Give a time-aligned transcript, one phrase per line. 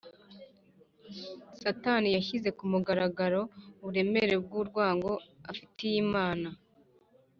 [1.61, 3.41] Satani yashyize ku mugaragaro
[3.81, 5.11] uburemere bw’urwango
[5.51, 6.47] afitiye Imana.